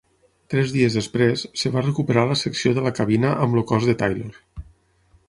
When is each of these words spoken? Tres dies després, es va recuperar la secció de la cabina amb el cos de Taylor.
Tres 0.53 0.71
dies 0.75 0.95
després, 0.99 1.43
es 1.59 1.67
va 1.75 1.83
recuperar 1.85 2.23
la 2.31 2.37
secció 2.41 2.73
de 2.79 2.87
la 2.87 2.95
cabina 3.01 3.35
amb 3.45 3.59
el 3.61 3.67
cos 3.73 3.87
de 3.91 3.97
Taylor. 4.01 4.41